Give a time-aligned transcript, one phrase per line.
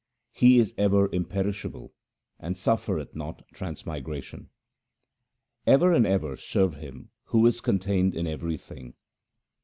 [0.31, 1.93] He is ever imperishable,
[2.39, 4.49] and suffereth not transmigration.
[5.67, 8.95] Ever and ever serve Him who is contained in everything.